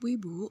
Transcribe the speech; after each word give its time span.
Bu 0.00 0.16
Ibu, 0.16 0.48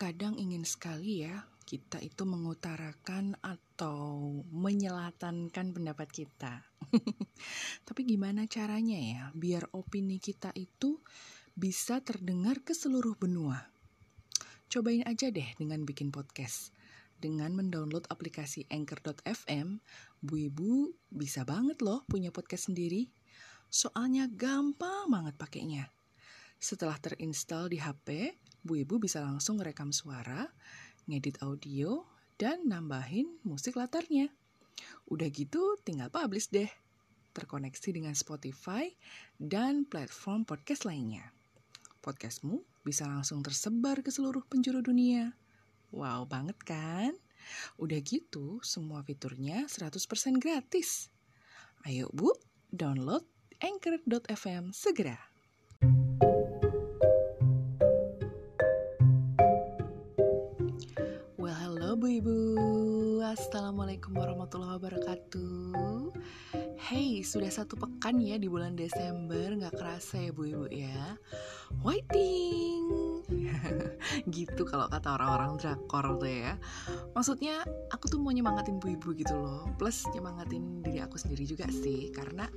kadang 0.00 0.40
ingin 0.40 0.64
sekali 0.64 1.20
ya 1.20 1.44
kita 1.68 2.00
itu 2.00 2.24
mengutarakan 2.24 3.36
atau 3.44 4.40
menyelatankan 4.48 5.76
pendapat 5.76 6.08
kita. 6.08 6.64
Tapi 7.86 8.00
gimana 8.08 8.48
caranya 8.48 8.96
ya 8.96 9.22
biar 9.36 9.68
opini 9.76 10.16
kita 10.16 10.48
itu 10.56 10.96
bisa 11.52 12.00
terdengar 12.00 12.64
ke 12.64 12.72
seluruh 12.72 13.12
benua? 13.20 13.68
Cobain 14.72 15.04
aja 15.04 15.28
deh 15.28 15.52
dengan 15.60 15.84
bikin 15.84 16.08
podcast. 16.08 16.72
Dengan 17.20 17.52
mendownload 17.52 18.08
aplikasi 18.08 18.64
Anchor.fm, 18.72 19.76
Bu 20.24 20.40
Ibu 20.40 20.72
bisa 21.12 21.44
banget 21.44 21.84
loh 21.84 22.00
punya 22.08 22.32
podcast 22.32 22.72
sendiri. 22.72 23.12
Soalnya 23.68 24.24
gampang 24.32 25.12
banget 25.12 25.36
pakainya. 25.36 25.84
Setelah 26.56 26.96
terinstall 26.96 27.68
di 27.68 27.76
HP, 27.76 28.32
Bu 28.66 28.82
Ibu 28.82 28.98
bisa 28.98 29.22
langsung 29.22 29.62
rekam 29.62 29.94
suara, 29.94 30.50
ngedit 31.06 31.38
audio, 31.46 32.02
dan 32.34 32.66
nambahin 32.66 33.38
musik 33.46 33.78
latarnya. 33.78 34.28
Udah 35.06 35.30
gitu 35.30 35.78
tinggal 35.86 36.10
publish 36.10 36.50
deh. 36.50 36.68
Terkoneksi 37.30 37.88
dengan 37.94 38.18
Spotify 38.18 38.90
dan 39.38 39.86
platform 39.86 40.42
podcast 40.42 40.82
lainnya. 40.82 41.30
Podcastmu 42.02 42.82
bisa 42.82 43.06
langsung 43.06 43.46
tersebar 43.46 44.02
ke 44.02 44.10
seluruh 44.10 44.42
penjuru 44.50 44.82
dunia. 44.82 45.30
Wow 45.94 46.26
banget 46.26 46.58
kan? 46.66 47.14
Udah 47.78 48.02
gitu 48.02 48.58
semua 48.66 49.06
fiturnya 49.06 49.70
100% 49.70 50.42
gratis. 50.42 51.06
Ayo 51.86 52.10
Bu, 52.10 52.34
download 52.74 53.22
anchor.fm 53.62 54.74
segera. 54.74 55.35
Assalamualaikum 63.86 64.18
warahmatullahi 64.18 64.74
wabarakatuh. 64.82 66.10
Hey, 66.74 67.22
sudah 67.22 67.54
satu 67.54 67.78
pekan 67.78 68.18
ya 68.18 68.34
di 68.34 68.50
bulan 68.50 68.74
Desember, 68.74 69.54
nggak 69.54 69.78
kerasa 69.78 70.26
ya 70.26 70.34
Bu 70.34 70.42
Ibu 70.42 70.66
ya. 70.74 71.14
Waiting. 71.86 72.82
gitu 74.34 74.66
kalau 74.66 74.90
kata 74.90 75.14
orang-orang 75.14 75.54
drakor 75.62 76.18
tuh 76.18 76.26
ya. 76.26 76.58
Maksudnya 77.14 77.62
aku 77.94 78.10
tuh 78.10 78.18
mau 78.18 78.34
nyemangatin 78.34 78.82
Bu 78.82 78.90
Ibu 78.90 79.14
gitu 79.22 79.38
loh. 79.38 79.70
Plus 79.78 80.02
nyemangatin 80.10 80.82
diri 80.82 80.98
aku 80.98 81.14
sendiri 81.14 81.46
juga 81.46 81.70
sih, 81.70 82.10
karena 82.10 82.50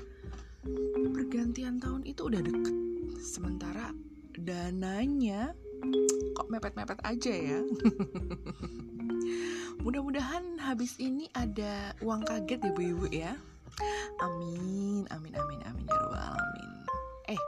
pergantian 1.13 1.77
tahun 1.77 2.09
itu 2.09 2.25
udah 2.25 2.41
deket. 2.41 2.73
Sementara 3.21 3.93
dananya 4.33 5.53
kok 6.33 6.49
mepet-mepet 6.49 6.97
aja 7.05 7.33
ya. 7.37 7.61
Mudah-mudahan 9.79 10.59
habis 10.59 10.99
ini 10.99 11.31
ada 11.31 11.95
uang 12.03 12.27
kaget 12.27 12.59
ya 12.67 12.71
Bu 12.75 12.81
Ibu 12.83 13.05
ya. 13.15 13.31
Amin, 14.19 15.07
amin, 15.07 15.33
amin, 15.39 15.59
amin 15.63 15.85
ya 15.87 15.95
robbal 15.95 16.19
alamin. 16.19 16.71
Eh, 17.31 17.41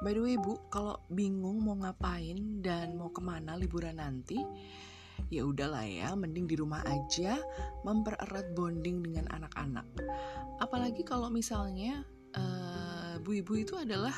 by 0.00 0.16
the 0.16 0.22
way 0.24 0.40
Bu, 0.40 0.56
kalau 0.72 0.96
bingung 1.12 1.60
mau 1.60 1.76
ngapain 1.76 2.64
dan 2.64 2.96
mau 2.96 3.12
ke 3.12 3.20
mana 3.20 3.52
liburan 3.60 4.00
nanti, 4.00 4.40
ya 5.28 5.44
udahlah 5.44 5.84
ya, 5.84 6.16
mending 6.16 6.48
di 6.48 6.56
rumah 6.56 6.80
aja 6.88 7.36
mempererat 7.84 8.56
bonding 8.56 9.04
dengan 9.04 9.28
anak-anak. 9.28 9.84
Apalagi 10.64 11.04
kalau 11.04 11.28
misalnya 11.28 12.00
uh, 12.32 13.20
Bu 13.20 13.44
Ibu 13.44 13.52
itu 13.60 13.76
adalah 13.76 14.16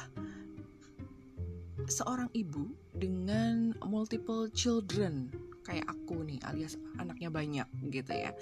seorang 1.91 2.31
ibu 2.31 2.71
dengan 2.95 3.75
multiple 3.83 4.47
children 4.55 5.50
kayak 5.71 5.87
aku 5.87 6.27
nih 6.27 6.43
alias 6.51 6.75
anaknya 6.99 7.31
banyak 7.31 7.69
gitu 7.95 8.11
ya. 8.11 8.35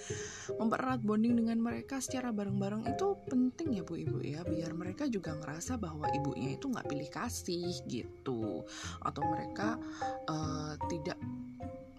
Mempererat 0.56 1.04
bonding 1.04 1.36
dengan 1.36 1.60
mereka 1.60 2.00
secara 2.00 2.32
bareng-bareng 2.32 2.88
itu 2.88 3.12
penting 3.28 3.76
ya 3.76 3.82
bu 3.84 4.00
ibu 4.00 4.18
ya. 4.24 4.40
Biar 4.48 4.72
mereka 4.72 5.04
juga 5.04 5.36
ngerasa 5.36 5.76
bahwa 5.76 6.08
ibunya 6.16 6.56
itu 6.56 6.72
nggak 6.72 6.88
pilih 6.88 7.08
kasih 7.12 7.84
gitu. 7.84 8.64
Atau 9.04 9.22
mereka 9.28 9.76
uh, 10.24 10.80
tidak 10.88 11.20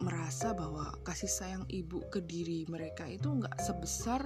merasa 0.10 0.58
bahwa 0.58 0.90
kasih 1.06 1.30
sayang 1.30 1.66
ibu 1.70 2.02
ke 2.10 2.26
diri 2.26 2.66
mereka 2.66 3.06
itu 3.06 3.30
nggak 3.30 3.62
sebesar 3.62 4.26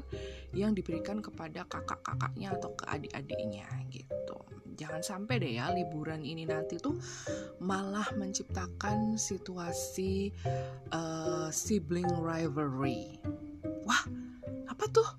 yang 0.55 0.71
diberikan 0.71 1.19
kepada 1.19 1.67
kakak-kakaknya 1.67 2.55
atau 2.55 2.71
ke 2.71 2.87
adik-adiknya 2.87 3.67
gitu. 3.91 4.39
Jangan 4.79 5.03
sampai 5.03 5.43
deh 5.43 5.59
ya 5.59 5.75
liburan 5.75 6.23
ini 6.23 6.47
nanti 6.47 6.79
tuh 6.79 6.95
malah 7.59 8.07
menciptakan 8.15 9.19
situasi 9.19 10.31
uh, 10.95 11.51
sibling 11.51 12.07
rivalry. 12.15 13.19
Wah, 13.83 14.07
apa 14.71 14.85
tuh? 14.87 15.09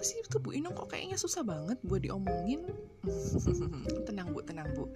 Apa 0.00 0.08
sih 0.08 0.24
itu 0.24 0.40
Bu 0.40 0.56
Inung 0.56 0.72
kok 0.72 0.96
kayaknya 0.96 1.20
susah 1.20 1.44
banget 1.44 1.76
buat 1.84 2.00
diomongin? 2.00 2.64
tenang 4.08 4.32
Bu, 4.32 4.40
tenang 4.40 4.72
Bu. 4.72 4.88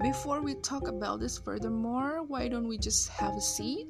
Before 0.00 0.40
we 0.40 0.56
talk 0.64 0.88
about 0.88 1.20
this 1.20 1.36
furthermore, 1.36 2.24
why 2.24 2.48
don't 2.48 2.64
we 2.64 2.80
just 2.80 3.12
have 3.12 3.36
a 3.36 3.44
seat 3.44 3.84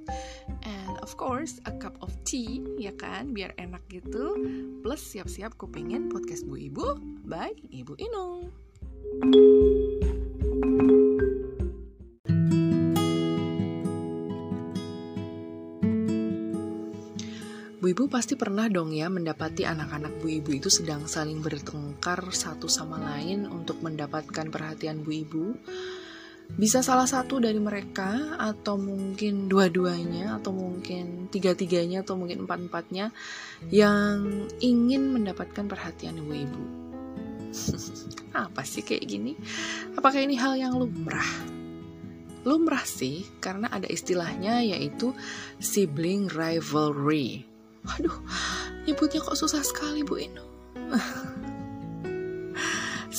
and 0.67 0.99
of 1.07 1.15
course 1.15 1.63
a 1.71 1.73
cup 1.79 1.95
of 2.03 2.11
tea, 2.27 2.67
ya 2.83 2.91
kan? 2.99 3.31
Biar 3.31 3.55
enak 3.63 3.87
gitu. 3.87 4.35
Plus 4.83 4.99
siap-siap 4.99 5.55
kupingin 5.55 6.11
podcast 6.11 6.43
Bu 6.51 6.59
Ibu 6.59 6.99
by 7.31 7.55
Ibu 7.71 7.95
Inung. 8.03 8.51
Bu 17.87 17.95
Ibu 17.95 18.11
pasti 18.11 18.35
pernah 18.35 18.67
dong 18.67 18.91
ya 18.91 19.07
mendapati 19.07 19.63
anak-anak 19.63 20.19
Bu 20.19 20.27
Ibu 20.27 20.59
itu 20.59 20.67
sedang 20.67 21.07
saling 21.07 21.39
bertengkar 21.39 22.35
satu 22.35 22.67
sama 22.67 22.99
lain 22.99 23.47
untuk 23.47 23.79
mendapatkan 23.79 24.51
perhatian 24.51 25.07
Bu 25.07 25.15
Ibu. 25.15 25.45
Bisa 26.59 26.83
salah 26.83 27.07
satu 27.07 27.39
dari 27.39 27.63
mereka 27.63 28.43
atau 28.43 28.75
mungkin 28.75 29.47
dua-duanya 29.47 30.35
atau 30.35 30.51
mungkin 30.51 31.31
tiga-tiganya 31.31 32.03
atau 32.03 32.19
mungkin 32.19 32.43
empat-empatnya 32.43 33.15
yang 33.71 34.51
ingin 34.59 35.15
mendapatkan 35.15 35.71
perhatian 35.71 36.19
Bu 36.27 36.35
Ibu. 36.43 36.65
Apa 38.51 38.67
sih 38.67 38.83
kayak 38.83 39.07
gini? 39.07 39.39
Apakah 39.95 40.27
ini 40.27 40.35
hal 40.35 40.59
yang 40.59 40.75
lumrah? 40.75 41.55
Lumrah 42.43 42.83
sih, 42.83 43.23
karena 43.39 43.71
ada 43.71 43.87
istilahnya 43.87 44.67
yaitu 44.67 45.15
sibling 45.63 46.27
rivalry 46.27 47.47
Waduh, 47.87 48.19
nyebutnya 48.85 49.23
kok 49.23 49.39
susah 49.39 49.63
sekali 49.63 50.03
Bu 50.03 50.19
Inu. 50.19 50.45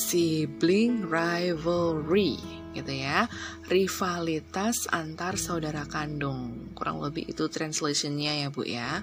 Sibling 0.08 1.10
rivalry 1.10 2.38
gitu 2.78 2.94
ya. 2.94 3.26
Rivalitas 3.66 4.86
antar 4.94 5.36
saudara 5.42 5.84
kandung. 5.90 6.72
Kurang 6.78 7.02
lebih 7.02 7.26
itu 7.26 7.50
translationnya 7.50 8.46
ya 8.46 8.48
bu 8.54 8.62
ya. 8.64 9.02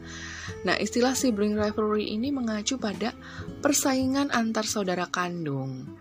Nah 0.63 0.79
istilah 0.79 1.19
sibling 1.19 1.59
rivalry 1.59 2.15
ini 2.15 2.31
mengacu 2.31 2.79
pada 2.79 3.11
persaingan 3.59 4.31
antar 4.31 4.65
saudara 4.65 5.11
kandung 5.11 5.99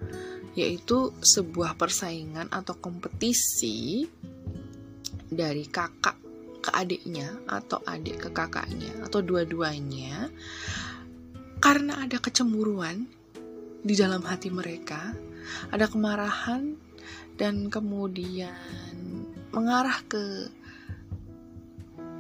yaitu 0.54 1.10
sebuah 1.18 1.74
persaingan 1.82 2.54
atau 2.54 2.78
kompetisi 2.78 4.06
dari 5.34 5.66
kakak 5.66 6.23
ke 6.64 6.72
adiknya 6.72 7.44
atau 7.46 7.84
adik 7.84 8.28
ke 8.28 8.30
kakaknya 8.32 8.96
atau 9.04 9.20
dua-duanya 9.20 10.32
karena 11.64 12.04
ada 12.04 12.20
kecemburuan 12.20 13.08
di 13.84 13.96
dalam 13.96 14.20
hati 14.24 14.52
mereka, 14.52 15.16
ada 15.72 15.88
kemarahan 15.88 16.76
dan 17.40 17.68
kemudian 17.68 18.56
mengarah 19.52 20.00
ke 20.08 20.52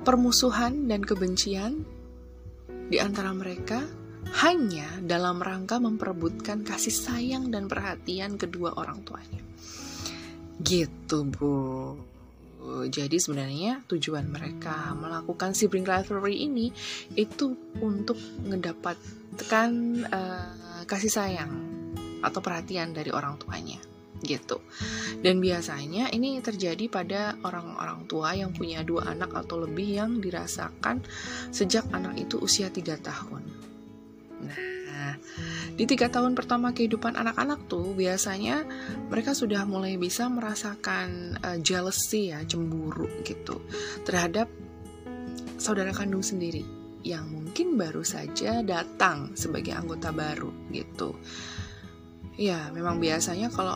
permusuhan 0.07 0.87
dan 0.87 1.03
kebencian 1.03 1.83
di 2.87 2.99
antara 2.99 3.31
mereka 3.31 3.83
hanya 4.43 4.87
dalam 5.03 5.43
rangka 5.43 5.75
memperebutkan 5.75 6.63
kasih 6.63 6.95
sayang 6.95 7.51
dan 7.51 7.67
perhatian 7.67 8.39
kedua 8.39 8.79
orang 8.79 9.03
tuanya. 9.03 9.43
Gitu, 10.63 11.27
Bu. 11.27 11.95
Jadi 12.87 13.19
sebenarnya 13.19 13.83
tujuan 13.91 14.27
mereka 14.27 14.95
melakukan 14.95 15.51
sibling 15.51 15.83
rivalry 15.83 16.47
ini 16.47 16.71
itu 17.13 17.55
untuk 17.83 18.15
mendapatkan 18.47 19.69
uh, 20.07 20.83
kasih 20.87 21.11
sayang 21.11 21.51
atau 22.23 22.39
perhatian 22.39 22.95
dari 22.95 23.11
orang 23.11 23.35
tuanya 23.35 23.79
gitu. 24.23 24.63
Dan 25.19 25.43
biasanya 25.43 26.07
ini 26.15 26.39
terjadi 26.39 26.87
pada 26.87 27.35
orang-orang 27.43 28.07
tua 28.07 28.31
yang 28.31 28.55
punya 28.55 28.79
dua 28.81 29.11
anak 29.11 29.35
atau 29.35 29.59
lebih 29.67 29.99
yang 29.99 30.11
dirasakan 30.23 31.03
sejak 31.51 31.91
anak 31.91 32.15
itu 32.15 32.39
usia 32.39 32.71
tiga 32.71 32.95
tahun. 32.95 33.43
Nah, 34.47 35.15
di 35.73 35.89
tiga 35.89 36.09
tahun 36.09 36.37
pertama 36.37 36.69
kehidupan 36.69 37.17
anak-anak 37.17 37.65
tuh 37.65 37.97
biasanya 37.97 38.61
mereka 39.09 39.33
sudah 39.33 39.65
mulai 39.65 39.97
bisa 39.97 40.29
merasakan 40.29 41.39
uh, 41.41 41.57
jealousy 41.61 42.29
ya 42.29 42.45
cemburu 42.45 43.09
gitu 43.25 43.61
terhadap 44.05 44.49
saudara 45.57 45.89
kandung 45.89 46.21
sendiri 46.21 46.61
yang 47.03 47.27
mungkin 47.27 47.75
baru 47.75 48.05
saja 48.05 48.63
datang 48.63 49.35
sebagai 49.35 49.75
anggota 49.75 50.15
baru 50.15 50.49
gitu. 50.71 51.19
Ya 52.39 52.71
memang 52.71 53.03
biasanya 53.03 53.51
kalau 53.51 53.75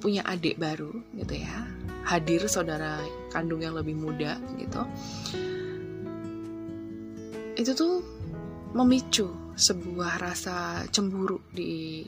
punya 0.00 0.26
adik 0.28 0.60
baru 0.60 0.92
gitu 1.16 1.40
ya 1.40 1.64
hadir 2.06 2.44
saudara 2.46 3.00
kandung 3.32 3.64
yang 3.64 3.74
lebih 3.74 3.96
muda 3.96 4.38
gitu 4.60 4.84
itu 7.56 7.72
tuh 7.72 8.04
memicu 8.76 9.45
sebuah 9.56 10.20
rasa 10.20 10.84
cemburu 10.92 11.40
di 11.48 12.04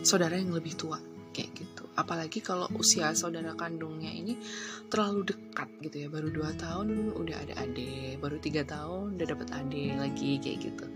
saudara 0.00 0.40
yang 0.40 0.56
lebih 0.56 0.72
tua 0.80 0.96
kayak 1.36 1.52
gitu. 1.52 1.84
Apalagi 1.94 2.40
kalau 2.40 2.66
usia 2.80 3.12
saudara 3.12 3.52
kandungnya 3.52 4.08
ini 4.08 4.40
terlalu 4.88 5.28
dekat 5.28 5.68
gitu 5.84 5.96
ya 6.04 6.08
baru 6.08 6.32
dua 6.32 6.50
tahun 6.56 7.12
udah 7.12 7.36
ada 7.44 7.54
adik 7.60 8.16
baru 8.18 8.40
tiga 8.40 8.64
tahun 8.64 9.20
udah 9.20 9.26
dapet 9.28 9.48
adik 9.52 9.92
lagi 10.00 10.30
kayak 10.40 10.58
gitu. 10.72 10.86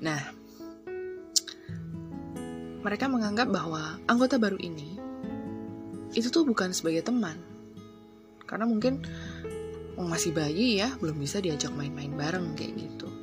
Nah 0.00 0.20
mereka 2.80 3.04
menganggap 3.10 3.52
bahwa 3.52 4.00
anggota 4.08 4.40
baru 4.40 4.56
ini 4.56 4.96
itu 6.16 6.32
tuh 6.32 6.48
bukan 6.48 6.72
sebagai 6.72 7.04
teman. 7.04 7.36
Karena 8.48 8.64
mungkin 8.64 9.04
masih 9.96 10.32
bayi 10.32 10.80
ya 10.80 10.92
belum 10.96 11.20
bisa 11.20 11.42
diajak 11.42 11.72
main-main 11.72 12.12
bareng 12.14 12.52
kayak 12.56 12.76
gitu 12.78 13.15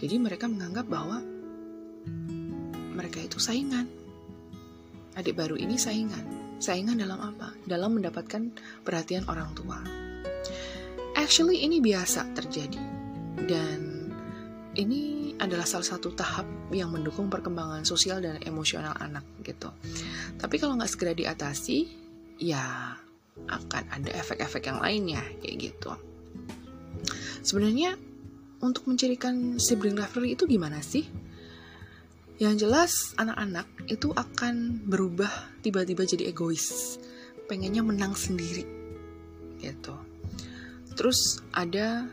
jadi 0.00 0.16
mereka 0.16 0.48
menganggap 0.48 0.88
bahwa 0.88 1.20
mereka 2.96 3.20
itu 3.20 3.36
saingan. 3.36 3.84
Adik 5.16 5.36
baru 5.36 5.60
ini 5.60 5.76
saingan. 5.76 6.56
Saingan 6.60 6.96
dalam 6.96 7.20
apa? 7.20 7.52
Dalam 7.68 8.00
mendapatkan 8.00 8.52
perhatian 8.84 9.28
orang 9.28 9.52
tua. 9.52 9.80
Actually 11.16 11.60
ini 11.64 11.84
biasa 11.84 12.32
terjadi. 12.32 12.80
Dan 13.40 14.08
ini 14.76 15.32
adalah 15.40 15.64
salah 15.64 15.96
satu 15.96 16.12
tahap 16.12 16.44
yang 16.72 16.92
mendukung 16.92 17.32
perkembangan 17.32 17.84
sosial 17.84 18.20
dan 18.20 18.40
emosional 18.44 18.92
anak 19.00 19.24
gitu. 19.44 19.72
Tapi 20.36 20.56
kalau 20.60 20.76
nggak 20.76 20.92
segera 20.92 21.12
diatasi, 21.16 21.78
ya 22.40 22.96
akan 23.48 23.84
ada 23.88 24.10
efek-efek 24.16 24.68
yang 24.68 24.80
lainnya 24.80 25.24
kayak 25.40 25.72
gitu. 25.72 25.92
Sebenarnya 27.40 27.96
untuk 28.60 28.88
mencirikan 28.88 29.56
sibling 29.56 29.96
rivalry 29.96 30.36
itu 30.36 30.44
gimana 30.44 30.84
sih? 30.84 31.08
Yang 32.40 32.54
jelas 32.64 32.92
anak-anak 33.20 33.68
itu 33.92 34.12
akan 34.16 34.84
berubah 34.88 35.28
tiba-tiba 35.60 36.08
jadi 36.08 36.32
egois, 36.32 36.96
pengennya 37.44 37.84
menang 37.84 38.16
sendiri, 38.16 38.64
gitu. 39.60 39.92
Terus 40.96 41.44
ada 41.52 42.08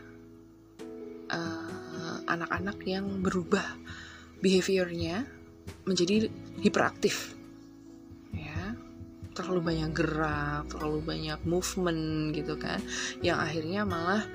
uh, 1.32 2.16
anak-anak 2.28 2.76
yang 2.84 3.24
berubah 3.24 3.64
behaviornya 4.44 5.24
menjadi 5.88 6.28
hiperaktif, 6.60 7.32
ya, 8.36 8.76
terlalu 9.32 9.64
banyak 9.64 9.96
gerak, 9.96 10.68
terlalu 10.68 11.00
banyak 11.08 11.40
movement 11.48 12.36
gitu 12.36 12.60
kan, 12.60 12.84
yang 13.24 13.40
akhirnya 13.40 13.88
malah 13.88 14.28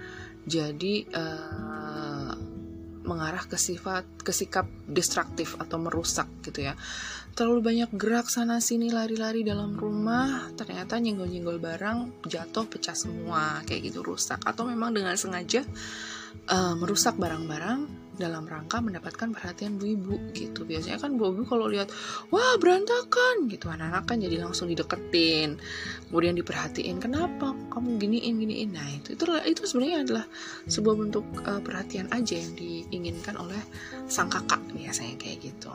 jadi 0.44 1.08
uh, 1.16 2.34
mengarah 3.04 3.44
ke 3.44 3.60
sifat 3.60 4.08
ke 4.24 4.32
sikap 4.32 4.68
destruktif 4.88 5.60
atau 5.60 5.80
merusak 5.80 6.28
gitu 6.44 6.68
ya. 6.72 6.74
Terlalu 7.34 7.60
banyak 7.66 7.90
gerak 7.98 8.30
sana 8.30 8.62
sini 8.62 8.94
lari-lari 8.94 9.42
dalam 9.42 9.76
rumah 9.76 10.54
ternyata 10.54 11.02
nyenggol-nyenggol 11.02 11.60
barang 11.60 12.28
jatuh 12.30 12.66
pecah 12.70 12.96
semua 12.96 13.60
kayak 13.68 13.92
gitu 13.92 14.06
rusak. 14.06 14.40
Atau 14.48 14.70
memang 14.70 14.96
dengan 14.96 15.18
sengaja 15.20 15.66
uh, 16.48 16.76
merusak 16.80 17.20
barang-barang 17.20 18.03
dalam 18.14 18.46
rangka 18.46 18.78
mendapatkan 18.78 19.34
perhatian 19.34 19.82
bu 19.82 19.86
ibu 19.90 20.16
gitu. 20.38 20.66
Biasanya 20.66 21.02
kan 21.02 21.18
bu 21.18 21.34
ibu 21.34 21.44
kalau 21.50 21.66
lihat 21.66 21.90
wah 22.30 22.56
berantakan 22.62 23.50
gitu. 23.50 23.70
Anak-anak 23.70 24.06
kan 24.06 24.18
jadi 24.22 24.38
langsung 24.42 24.70
dideketin 24.70 25.58
kemudian 26.14 26.38
diperhatiin 26.38 27.02
kenapa 27.02 27.58
kamu 27.74 27.98
giniin 27.98 28.38
giniin? 28.38 28.70
Nah 28.74 28.86
itu 28.94 29.18
itu 29.18 29.26
itu 29.50 29.62
sebenarnya 29.66 30.06
adalah 30.06 30.26
sebuah 30.70 30.96
bentuk 30.96 31.26
uh, 31.42 31.62
perhatian 31.66 32.06
aja 32.14 32.38
yang 32.38 32.54
diinginkan 32.54 33.34
oleh 33.34 33.60
sang 34.06 34.30
kakak 34.30 34.62
biasanya 34.78 35.18
kayak 35.18 35.42
gitu. 35.42 35.74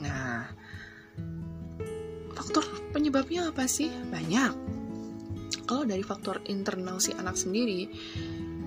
Nah 0.00 0.48
faktor 2.32 2.64
penyebabnya 2.96 3.52
apa 3.52 3.68
sih? 3.68 3.92
Banyak. 4.08 4.80
Kalau 5.68 5.86
dari 5.86 6.02
faktor 6.02 6.42
internal 6.50 6.98
si 6.98 7.14
anak 7.14 7.36
sendiri 7.36 7.86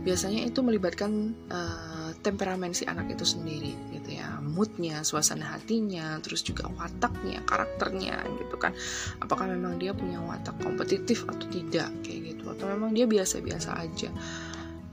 biasanya 0.03 0.43
itu 0.45 0.59
melibatkan 0.59 1.31
uh, 1.47 1.92
temperamen 2.23 2.71
si 2.71 2.87
anak 2.87 3.11
itu 3.11 3.27
sendiri 3.27 3.75
gitu 3.91 4.15
ya. 4.15 4.39
Moodnya 4.39 5.03
suasana 5.03 5.59
hatinya 5.59 6.17
terus 6.23 6.41
juga 6.41 6.71
wataknya 6.71 7.43
karakternya 7.43 8.23
gitu 8.39 8.55
kan. 8.55 8.71
Apakah 9.19 9.51
memang 9.51 9.75
dia 9.77 9.91
punya 9.91 10.23
watak 10.23 10.55
kompetitif 10.63 11.27
atau 11.27 11.45
tidak 11.51 11.91
kayak 12.01 12.33
gitu. 12.33 12.47
Atau 12.47 12.71
memang 12.71 12.95
dia 12.95 13.03
biasa-biasa 13.03 13.75
aja 13.75 14.09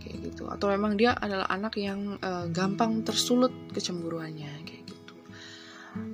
kayak 0.02 0.18
gitu. 0.34 0.50
Atau 0.50 0.74
memang 0.74 0.98
dia 0.98 1.14
adalah 1.14 1.46
anak 1.46 1.78
yang 1.78 2.18
uh, 2.18 2.50
gampang 2.50 3.06
tersulut 3.06 3.54
kecemburuannya 3.70 4.66
kayak 4.66 4.84
gitu. 4.90 5.14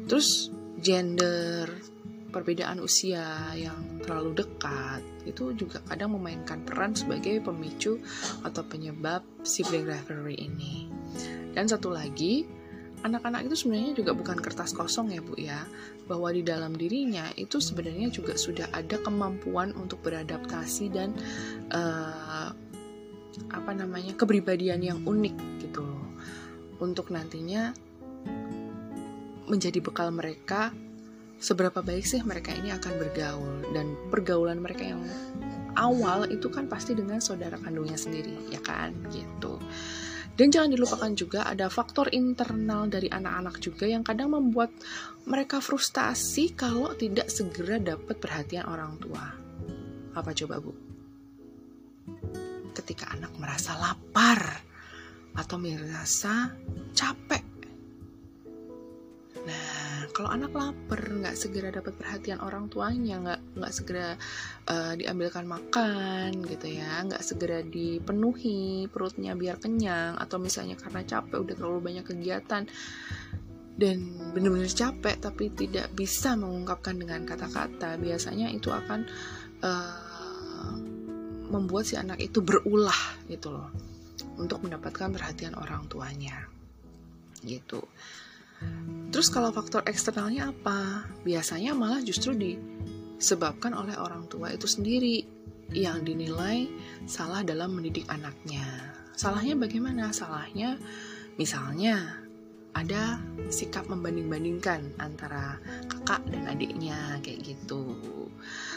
Terus 0.06 0.52
gender 0.76 1.95
perbedaan 2.36 2.84
usia 2.84 3.24
yang 3.56 4.04
terlalu 4.04 4.44
dekat 4.44 5.00
itu 5.24 5.56
juga 5.56 5.80
kadang 5.88 6.12
memainkan 6.20 6.60
peran 6.68 6.92
sebagai 6.92 7.40
pemicu 7.40 7.96
atau 8.44 8.60
penyebab 8.60 9.24
sibling 9.40 9.88
rivalry 9.88 10.36
ini. 10.36 10.92
Dan 11.56 11.64
satu 11.64 11.88
lagi, 11.88 12.44
anak-anak 13.00 13.48
itu 13.48 13.56
sebenarnya 13.56 13.96
juga 13.96 14.12
bukan 14.12 14.36
kertas 14.36 14.76
kosong 14.76 15.16
ya 15.16 15.24
Bu 15.24 15.32
ya, 15.40 15.64
bahwa 16.04 16.28
di 16.28 16.44
dalam 16.44 16.76
dirinya 16.76 17.32
itu 17.40 17.56
sebenarnya 17.56 18.12
juga 18.12 18.36
sudah 18.36 18.68
ada 18.76 19.00
kemampuan 19.00 19.72
untuk 19.72 20.04
beradaptasi 20.04 20.92
dan 20.92 21.16
uh, 21.72 22.52
apa 23.48 23.72
namanya 23.72 24.12
kepribadian 24.12 24.84
yang 24.84 25.00
unik 25.08 25.64
gitu 25.64 25.80
loh, 25.80 26.12
untuk 26.84 27.08
nantinya 27.08 27.72
menjadi 29.48 29.80
bekal 29.80 30.12
mereka 30.12 30.76
seberapa 31.36 31.84
baik 31.84 32.04
sih 32.04 32.20
mereka 32.24 32.52
ini 32.56 32.72
akan 32.72 32.92
bergaul 32.96 33.54
dan 33.76 33.92
pergaulan 34.08 34.60
mereka 34.60 34.96
yang 34.96 35.02
awal 35.76 36.24
itu 36.32 36.48
kan 36.48 36.64
pasti 36.66 36.96
dengan 36.96 37.20
saudara 37.20 37.60
kandungnya 37.60 38.00
sendiri 38.00 38.48
ya 38.48 38.60
kan 38.64 38.96
gitu 39.12 39.60
dan 40.36 40.52
jangan 40.52 40.68
dilupakan 40.76 41.12
juga 41.16 41.48
ada 41.48 41.72
faktor 41.72 42.12
internal 42.12 42.84
dari 42.92 43.08
anak-anak 43.08 43.56
juga 43.56 43.88
yang 43.88 44.04
kadang 44.04 44.36
membuat 44.36 44.68
mereka 45.24 45.64
frustasi 45.64 46.52
kalau 46.52 46.92
tidak 46.92 47.32
segera 47.32 47.80
dapat 47.80 48.20
perhatian 48.20 48.68
orang 48.68 49.00
tua. 49.00 49.32
Apa 50.12 50.36
coba 50.36 50.60
Bu? 50.60 50.76
Ketika 52.76 53.16
anak 53.16 53.32
merasa 53.40 53.80
lapar 53.80 54.60
atau 55.32 55.56
merasa 55.56 56.52
capek. 56.92 57.55
Nah, 59.46 60.10
kalau 60.10 60.34
anak 60.34 60.50
lapar 60.58 60.98
nggak 61.06 61.38
segera 61.38 61.70
dapat 61.70 61.94
perhatian 61.94 62.42
orang 62.42 62.66
tuanya 62.66 63.22
nggak 63.22 63.40
nggak 63.62 63.72
segera 63.72 64.18
uh, 64.66 64.98
diambilkan 64.98 65.46
makan 65.46 66.42
gitu 66.50 66.66
ya 66.66 67.06
nggak 67.06 67.22
segera 67.22 67.62
dipenuhi 67.62 68.90
perutnya 68.90 69.38
biar 69.38 69.62
kenyang 69.62 70.18
atau 70.18 70.42
misalnya 70.42 70.74
karena 70.74 71.06
capek 71.06 71.38
udah 71.46 71.54
terlalu 71.54 71.78
banyak 71.78 72.04
kegiatan 72.10 72.66
dan 73.76 73.96
benar-benar 74.34 74.72
capek 74.72 75.14
tapi 75.22 75.54
tidak 75.54 75.94
bisa 75.94 76.34
mengungkapkan 76.34 76.98
dengan 76.98 77.22
kata-kata 77.22 77.94
biasanya 78.02 78.50
itu 78.50 78.74
akan 78.74 79.06
uh, 79.62 80.74
membuat 81.54 81.86
si 81.86 81.94
anak 81.94 82.18
itu 82.18 82.42
berulah 82.42 83.22
gitu 83.30 83.54
loh 83.54 83.70
untuk 84.40 84.64
mendapatkan 84.66 85.12
perhatian 85.12 85.54
orang 85.54 85.86
tuanya. 85.86 86.48
Gitu 87.44 87.84
Terus 89.10 89.32
kalau 89.32 89.48
faktor 89.54 89.80
eksternalnya 89.88 90.52
apa? 90.52 91.08
Biasanya 91.24 91.72
malah 91.72 92.04
justru 92.04 92.36
disebabkan 92.36 93.72
oleh 93.72 93.96
orang 93.96 94.28
tua 94.28 94.52
itu 94.52 94.68
sendiri 94.68 95.24
yang 95.72 96.04
dinilai 96.06 96.68
salah 97.08 97.42
dalam 97.42 97.74
mendidik 97.74 98.06
anaknya. 98.12 98.66
Salahnya 99.16 99.56
bagaimana? 99.56 100.12
Salahnya 100.12 100.76
misalnya 101.40 102.20
ada 102.76 103.16
sikap 103.48 103.88
membanding-bandingkan 103.88 105.00
antara 105.00 105.56
kakak 105.88 106.20
dan 106.28 106.44
adiknya 106.44 107.16
kayak 107.24 107.40
gitu. 107.56 107.96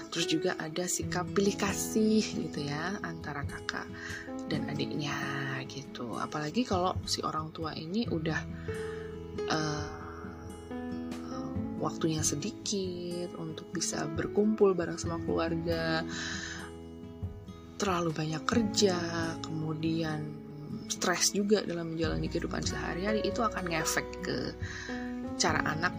Terus 0.10 0.26
juga 0.32 0.56
ada 0.56 0.88
sikap 0.88 1.28
pilih 1.36 1.60
kasih 1.60 2.24
gitu 2.24 2.64
ya 2.64 2.96
antara 3.04 3.44
kakak 3.44 3.86
dan 4.48 4.72
adiknya 4.72 5.20
gitu. 5.68 6.16
Apalagi 6.16 6.64
kalau 6.64 6.96
si 7.04 7.20
orang 7.28 7.52
tua 7.52 7.76
ini 7.76 8.08
udah 8.08 8.40
uh, 9.48 9.88
waktunya 11.80 12.20
sedikit 12.20 13.34
untuk 13.40 13.72
bisa 13.72 14.06
berkumpul 14.14 14.76
bareng 14.76 15.00
sama 15.00 15.18
keluarga. 15.24 16.04
Terlalu 17.80 18.12
banyak 18.12 18.44
kerja 18.44 19.00
kemudian 19.40 20.36
stres 20.92 21.32
juga 21.32 21.64
dalam 21.64 21.96
menjalani 21.96 22.28
kehidupan 22.28 22.62
sehari-hari. 22.68 23.24
Itu 23.24 23.40
akan 23.42 23.72
ngefek 23.72 24.08
ke 24.20 24.38
cara 25.40 25.64
anak 25.64 25.96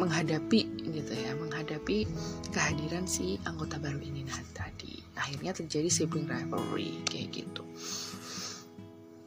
menghadapi 0.00 0.80
gitu 0.80 1.12
ya 1.12 1.36
menghadapi 1.36 2.08
kehadiran 2.48 3.04
si 3.04 3.36
anggota 3.44 3.76
baru 3.76 4.00
ini 4.00 4.24
nah 4.24 4.40
tadi. 4.56 4.96
Akhirnya 5.20 5.52
terjadi 5.52 5.92
sibling 5.92 6.24
rivalry 6.24 7.04
kayak 7.04 7.44
gitu. 7.44 7.62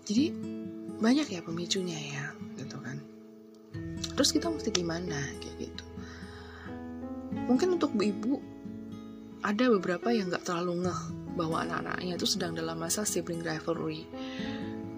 Jadi 0.09 0.33
banyak 0.97 1.27
ya 1.29 1.45
pemicunya 1.45 1.99
ya 1.99 2.25
terus 4.13 4.31
kita 4.31 4.49
mesti 4.49 4.69
gimana? 4.69 5.17
Kayak 5.41 5.69
gitu. 5.69 5.85
Mungkin 7.49 7.75
untuk 7.75 7.97
ibu 7.97 8.39
ada 9.43 9.67
beberapa 9.67 10.15
yang 10.15 10.31
nggak 10.31 10.47
terlalu 10.47 10.87
ngeh 10.87 11.01
bahwa 11.35 11.67
anak-anaknya 11.67 12.15
itu 12.15 12.27
sedang 12.29 12.55
dalam 12.55 12.79
masa 12.79 13.03
sibling 13.03 13.43
rivalry. 13.43 14.07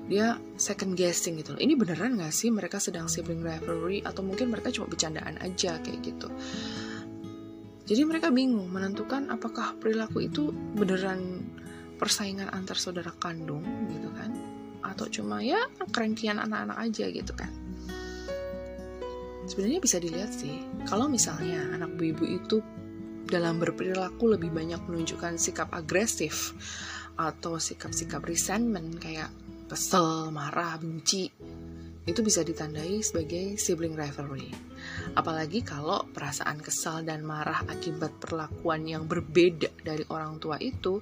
Dia 0.05 0.37
second 0.53 0.93
guessing 0.93 1.41
gitu 1.41 1.57
ini 1.57 1.73
beneran 1.73 2.21
gak 2.21 2.29
sih 2.29 2.53
mereka 2.53 2.77
sedang 2.77 3.09
sibling 3.09 3.41
rivalry? 3.41 4.05
Atau 4.05 4.21
mungkin 4.21 4.53
mereka 4.53 4.69
cuma 4.69 4.85
bercandaan 4.85 5.41
aja 5.41 5.81
kayak 5.81 5.99
gitu. 6.05 6.29
Jadi 7.89 8.01
mereka 8.05 8.29
bingung 8.29 8.69
menentukan 8.69 9.33
apakah 9.33 9.73
perilaku 9.81 10.29
itu 10.29 10.53
beneran 10.77 11.49
persaingan 11.97 12.53
antar 12.53 12.77
saudara 12.77 13.09
kandung 13.17 13.65
gitu 13.89 14.13
kan? 14.13 14.29
Atau 14.85 15.09
cuma 15.09 15.41
ya 15.41 15.65
kerengkian 15.89 16.37
anak-anak 16.37 16.77
aja 16.85 17.09
gitu 17.09 17.33
kan 17.33 17.64
sebenarnya 19.45 19.79
bisa 19.81 19.97
dilihat 20.01 20.31
sih 20.33 20.61
kalau 20.89 21.09
misalnya 21.09 21.61
anak 21.73 21.97
ibu 22.01 22.25
itu 22.25 22.61
dalam 23.25 23.57
berperilaku 23.57 24.37
lebih 24.37 24.53
banyak 24.53 24.81
menunjukkan 24.85 25.41
sikap 25.41 25.73
agresif 25.73 26.53
atau 27.17 27.57
sikap-sikap 27.57 28.21
resentment 28.21 28.99
kayak 29.01 29.31
kesel, 29.65 30.29
marah, 30.29 30.77
benci, 30.77 31.33
itu 32.05 32.19
bisa 32.21 32.45
ditandai 32.45 33.01
sebagai 33.01 33.57
sibling 33.57 33.97
rivalry. 33.97 34.53
Apalagi 35.17 35.65
kalau 35.65 36.05
perasaan 36.13 36.61
kesal 36.61 37.01
dan 37.01 37.25
marah 37.25 37.65
akibat 37.65 38.13
perlakuan 38.21 38.85
yang 38.85 39.09
berbeda 39.09 39.73
dari 39.81 40.05
orang 40.13 40.37
tua 40.37 40.61
itu 40.61 41.01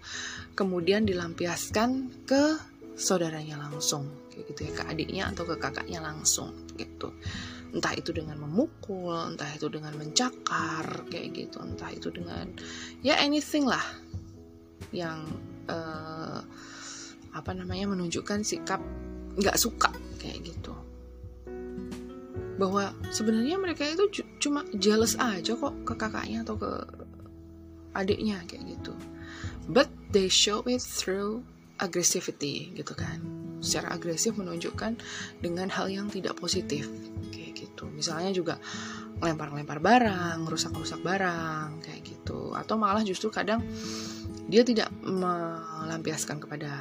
kemudian 0.56 1.04
dilampiaskan 1.04 2.24
ke 2.24 2.56
saudaranya 2.96 3.60
langsung, 3.60 4.32
kayak 4.32 4.44
gitu 4.56 4.60
ya, 4.64 4.72
ke 4.80 4.84
adiknya 4.88 5.24
atau 5.34 5.44
ke 5.44 5.56
kakaknya 5.60 6.00
langsung 6.00 6.56
gitu. 6.80 7.12
Entah 7.74 7.98
itu 7.98 8.14
dengan 8.14 8.38
memukul, 8.38 9.34
entah 9.34 9.50
itu 9.50 9.66
dengan 9.66 9.98
mencakar, 9.98 11.10
kayak 11.10 11.34
gitu, 11.34 11.58
entah 11.58 11.90
itu 11.90 12.14
dengan 12.14 12.46
ya 13.02 13.18
anything 13.18 13.66
lah 13.66 13.82
yang 14.94 15.26
uh, 15.66 16.38
apa 17.34 17.52
namanya 17.58 17.90
menunjukkan 17.90 18.46
sikap 18.46 18.78
nggak 19.42 19.58
suka 19.58 19.90
kayak 20.22 20.46
gitu. 20.46 20.74
Bahwa 22.62 22.94
sebenarnya 23.10 23.58
mereka 23.58 23.90
itu 23.90 24.22
cuma 24.38 24.62
jealous 24.78 25.18
aja 25.18 25.58
kok 25.58 25.74
ke 25.82 25.94
kakaknya 25.98 26.46
atau 26.46 26.56
ke 26.62 26.72
adiknya 27.98 28.38
kayak 28.46 28.78
gitu. 28.78 28.94
But 29.66 29.90
they 30.14 30.30
show 30.30 30.62
it 30.70 30.86
through 30.86 31.42
aggressivity 31.82 32.70
gitu 32.78 32.94
kan. 32.94 33.20
Secara 33.64 33.98
agresif 33.98 34.38
menunjukkan 34.38 35.02
dengan 35.42 35.68
hal 35.74 35.90
yang 35.90 36.08
tidak 36.14 36.38
positif 36.38 36.86
kayak 37.34 37.43
gitu. 37.84 37.92
Misalnya 37.92 38.32
juga 38.32 38.56
lempar-lempar 39.20 39.84
barang 39.84 40.48
rusak-rusak 40.48 41.04
barang 41.04 41.84
kayak 41.84 42.02
gitu. 42.08 42.56
Atau 42.56 42.80
malah 42.80 43.04
justru 43.04 43.28
kadang 43.28 43.60
dia 44.48 44.64
tidak 44.64 44.92
melampiaskan 45.04 46.40
kepada 46.40 46.72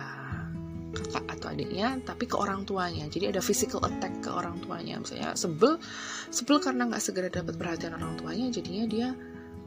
kakak 0.93 1.25
atau 1.25 1.47
adiknya 1.51 1.99
tapi 2.07 2.31
ke 2.31 2.37
orang 2.39 2.63
tuanya. 2.63 3.09
Jadi 3.11 3.35
ada 3.35 3.41
physical 3.43 3.83
attack 3.83 4.23
ke 4.23 4.31
orang 4.31 4.63
tuanya. 4.63 5.03
Misalnya 5.03 5.35
sebel 5.35 5.83
sebel 6.31 6.63
karena 6.63 6.87
nggak 6.87 7.03
segera 7.03 7.29
dapat 7.33 7.59
perhatian 7.59 7.99
orang 7.99 8.15
tuanya 8.19 8.47
jadinya 8.53 8.85
dia 8.87 9.09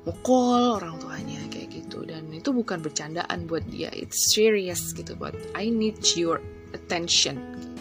mukul 0.06 0.78
orang 0.78 1.02
tuanya 1.02 1.42
kayak 1.50 1.84
gitu. 1.84 2.06
Dan 2.06 2.30
itu 2.32 2.54
bukan 2.54 2.80
bercandaan 2.80 3.50
buat 3.50 3.66
dia. 3.68 3.90
It's 3.92 4.32
serious 4.32 4.94
gitu 4.94 5.18
buat 5.18 5.34
I 5.58 5.74
need 5.74 5.98
your 6.14 6.40
attention 6.76 7.75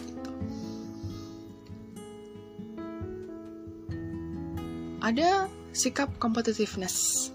ada 5.05 5.45
sikap 5.69 6.09
competitiveness 6.17 7.29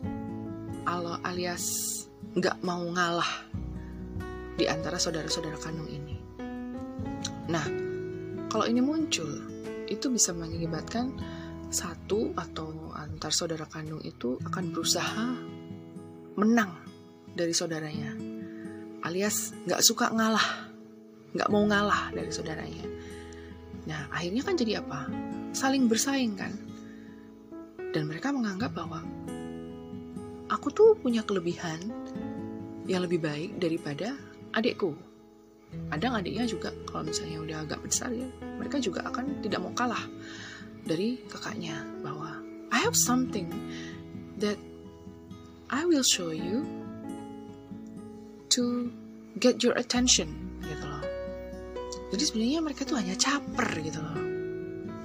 alias 1.22 2.02
nggak 2.34 2.58
mau 2.66 2.82
ngalah 2.82 3.46
di 4.58 4.66
antara 4.66 4.98
saudara-saudara 4.98 5.56
kandung 5.62 5.86
ini. 5.86 6.18
Nah, 7.46 7.66
kalau 8.50 8.66
ini 8.66 8.82
muncul, 8.82 9.28
itu 9.86 10.10
bisa 10.10 10.34
mengakibatkan 10.34 11.14
satu 11.70 12.34
atau 12.34 12.90
antar 12.98 13.30
saudara 13.30 13.64
kandung 13.70 14.02
itu 14.02 14.36
akan 14.42 14.74
berusaha 14.74 15.26
menang 16.34 16.74
dari 17.32 17.54
saudaranya, 17.54 18.16
alias 19.06 19.54
nggak 19.70 19.82
suka 19.86 20.10
ngalah, 20.10 20.74
nggak 21.38 21.50
mau 21.54 21.64
ngalah 21.64 22.10
dari 22.10 22.34
saudaranya. 22.34 22.86
Nah, 23.86 24.10
akhirnya 24.10 24.42
kan 24.42 24.58
jadi 24.58 24.82
apa? 24.82 25.06
Saling 25.54 25.86
bersaing 25.86 26.34
kan? 26.34 26.52
Dan 27.90 28.06
mereka 28.06 28.30
menganggap 28.30 28.70
bahwa 28.74 29.02
aku 30.50 30.68
tuh 30.74 30.98
punya 30.98 31.22
kelebihan 31.22 31.78
yang 32.90 33.06
lebih 33.06 33.22
baik 33.22 33.58
daripada 33.62 34.18
adikku. 34.54 34.94
Kadang 35.90 36.18
adiknya 36.18 36.50
juga 36.50 36.74
kalau 36.90 37.06
misalnya 37.06 37.38
udah 37.38 37.56
agak 37.62 37.80
besar 37.86 38.10
ya 38.10 38.26
mereka 38.58 38.82
juga 38.82 39.06
akan 39.06 39.38
tidak 39.38 39.62
mau 39.62 39.70
kalah 39.70 40.02
dari 40.82 41.22
kakaknya 41.30 41.78
bahwa 42.02 42.42
I 42.74 42.82
have 42.82 42.98
something 42.98 43.46
that 44.42 44.58
I 45.70 45.86
will 45.86 46.02
show 46.02 46.34
you 46.34 46.66
to 48.58 48.90
get 49.38 49.62
your 49.62 49.78
attention 49.78 50.58
gitu 50.66 50.82
loh. 50.82 51.04
Jadi 52.10 52.22
sebenarnya 52.26 52.58
mereka 52.58 52.82
tuh 52.82 52.98
hanya 52.98 53.14
caper 53.14 53.70
gitu 53.78 54.02
loh. 54.02 54.18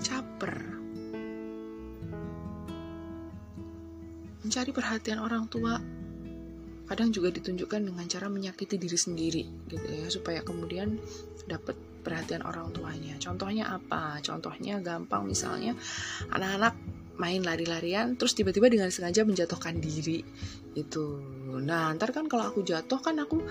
Caper 0.02 0.75
mencari 4.56 4.72
perhatian 4.72 5.20
orang 5.20 5.52
tua 5.52 5.76
kadang 6.88 7.12
juga 7.12 7.28
ditunjukkan 7.28 7.92
dengan 7.92 8.08
cara 8.08 8.32
menyakiti 8.32 8.80
diri 8.80 8.96
sendiri 8.96 9.44
gitu 9.68 9.84
ya 9.84 10.08
supaya 10.08 10.48
kemudian 10.48 10.96
dapat 11.44 11.76
perhatian 12.00 12.40
orang 12.48 12.72
tuanya. 12.72 13.20
Contohnya 13.20 13.68
apa? 13.76 14.24
Contohnya 14.24 14.80
gampang 14.80 15.28
misalnya 15.28 15.76
anak-anak 16.32 16.72
main 17.20 17.44
lari-larian 17.44 18.16
terus 18.16 18.32
tiba-tiba 18.32 18.72
dengan 18.72 18.88
sengaja 18.88 19.28
menjatuhkan 19.28 19.76
diri 19.76 20.24
itu. 20.72 21.20
Nah, 21.60 21.92
ntar 22.00 22.16
kan 22.16 22.32
kalau 22.32 22.48
aku 22.48 22.64
jatuh 22.64 23.04
kan 23.04 23.20
aku 23.20 23.44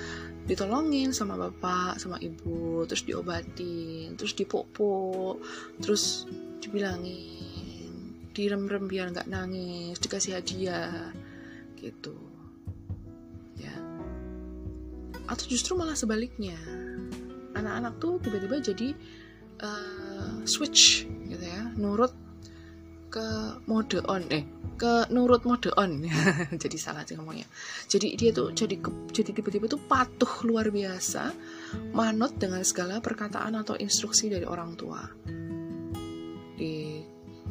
ditolongin 0.49 1.13
sama 1.13 1.37
bapak, 1.37 2.01
sama 2.01 2.17
ibu, 2.17 2.89
terus 2.89 3.05
diobatin, 3.05 4.17
terus 4.17 4.33
dipopok, 4.33 5.37
terus 5.85 6.25
dibilangin, 6.65 7.54
direm-rem 8.35 8.91
biar 8.91 9.15
nggak 9.15 9.31
nangis, 9.31 9.97
dikasih 10.03 10.37
hadiah 10.37 11.15
gitu. 11.79 12.35
Atau 15.25 15.49
justru 15.49 15.73
malah 15.75 15.97
sebaliknya. 15.97 16.57
Anak-anak 17.57 17.97
tuh 18.03 18.21
tiba-tiba 18.21 18.61
jadi 18.61 18.89
uh, 19.63 20.45
switch 20.45 21.09
gitu 21.09 21.45
ya. 21.45 21.73
Nurut 21.79 22.13
ke 23.09 23.27
mode 23.71 24.03
on 24.11 24.27
eh 24.29 24.45
ke 24.75 25.07
nurut 25.15 25.47
mode 25.47 25.71
on. 25.79 26.03
Jadi 26.63 26.77
salah 26.83 27.07
sih 27.07 27.15
ngomongnya. 27.15 27.47
Jadi 27.87 28.19
dia 28.19 28.35
tuh 28.35 28.51
jadi 28.51 28.75
jadi 29.15 29.31
tiba-tiba 29.31 29.71
tuh 29.71 29.79
patuh 29.79 30.43
luar 30.43 30.75
biasa 30.75 31.31
manut 31.95 32.35
dengan 32.43 32.59
segala 32.67 32.99
perkataan 32.99 33.55
atau 33.55 33.79
instruksi 33.79 34.35
dari 34.35 34.43
orang 34.43 34.75
tua 34.75 34.99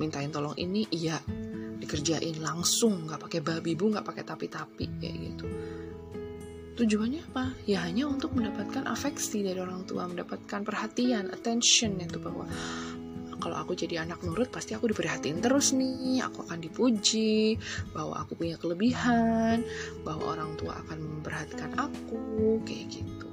dimintain 0.03 0.27
tolong 0.35 0.51
ini 0.59 0.83
iya 0.91 1.15
dikerjain 1.79 2.43
langsung 2.43 3.07
nggak 3.07 3.23
pakai 3.23 3.39
babi 3.39 3.71
bu 3.71 3.95
nggak 3.95 4.03
pakai 4.03 4.23
tapi-tapi 4.27 4.85
kayak 4.99 5.17
gitu 5.31 5.47
Tujuannya 6.73 7.21
apa? 7.29 7.53
Ya 7.69 7.85
hanya 7.85 8.09
untuk 8.09 8.33
mendapatkan 8.33 8.89
afeksi 8.89 9.45
dari 9.45 9.61
orang 9.61 9.85
tua, 9.85 10.09
mendapatkan 10.09 10.65
perhatian, 10.65 11.29
attention 11.29 12.01
itu 12.01 12.17
bahwa 12.17 12.49
kalau 13.37 13.61
aku 13.61 13.77
jadi 13.77 14.01
anak 14.01 14.25
nurut 14.25 14.49
pasti 14.49 14.73
aku 14.73 14.89
diperhatiin 14.89 15.37
terus 15.37 15.77
nih, 15.77 16.25
aku 16.25 16.41
akan 16.49 16.65
dipuji, 16.65 17.61
bahwa 17.93 18.25
aku 18.25 18.33
punya 18.33 18.57
kelebihan, 18.57 19.61
bahwa 20.01 20.33
orang 20.33 20.57
tua 20.57 20.73
akan 20.81 20.97
memperhatikan 20.97 21.77
aku, 21.77 22.57
kayak 22.65 22.89
gitu. 22.89 23.29